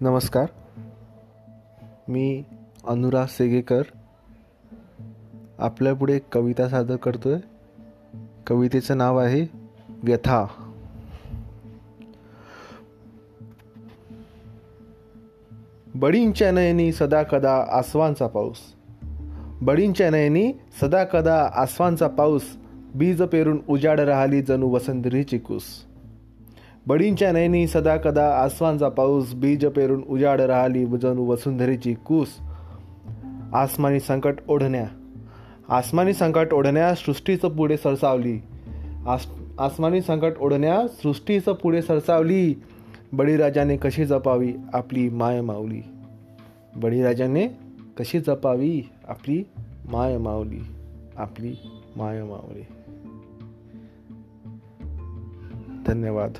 नमस्कार. 0.00 0.46
मी 2.08 2.44
अनुराग 2.88 3.26
सेगेकर. 3.26 3.82
आपल्यापुढे 5.58 6.18
कविता 6.32 6.68
सादर 6.68 6.96
करतो 6.96 7.30
आहे 7.30 7.40
कवितेचं 8.46 8.98
नाव 8.98 9.18
आहे 9.18 9.46
व्यथा. 10.02 10.46
बडींच्या 15.94 16.52
नयनी 16.52 16.92
सदा 16.92 17.22
कदा 17.22 17.64
आसवांचा 17.72 18.26
पाऊस. 18.26 18.58
बडींच्या 19.62 20.10
नयनी 20.10 20.52
सदा 20.80 21.04
कदा 21.04 21.50
आसवांचा 21.54 22.08
पाऊस. 22.08 22.56
बीज 22.94 23.22
पेरून 23.22 23.62
उजाड 23.68 24.00
राहिली 24.00 24.42
जणू 24.42 24.68
वसंतरीची 24.68 25.38
कूस 25.38 25.64
बडींच्या 26.86 27.32
नयनी 27.32 27.66
सदा 27.66 27.96
कदा 27.96 28.40
आसवांचा 28.40 28.88
पाऊस 28.88 29.34
बीज 29.34 29.66
पेरून 29.66 30.02
उजाड 30.08 30.40
राहिली 30.40 30.86
जणू 30.86 31.26
वसुंधरीची 31.26 31.94
कूस. 31.94 32.28
आसमानी 33.52 34.00
संकट 34.00 34.34
ओढण्या. 34.48 34.86
आसमानी 35.68 36.12
संकट 36.12 36.52
ओढण्या 36.52 36.94
सृष्टीचं 36.94 37.48
पुढे 37.48 37.76
सरसावली. 37.76 38.42
आस 39.06 39.26
आसमानी 39.58 40.00
संकट 40.00 40.32
ओढण्या 40.40 40.88
सृष्टीचं 40.88 41.52
पुढे 41.52 41.82
सरसावली. 41.82 42.62
बळीराजाने 43.12 43.76
कशी 43.76 44.04
जपावी 44.04 44.52
आपली 44.72 45.08
माय 45.08 45.40
माऊली? 45.40 45.82
बळीराजाने 46.76 47.46
कशी 47.98 48.20
जपावी 48.20 48.88
आपली 49.08 49.42
माय 49.92 50.18
माऊली? 50.18 50.66
आपली 51.16 51.54
माय 51.96 52.22
माऊली. 52.22 52.62
धन्यवाद. 55.86 56.32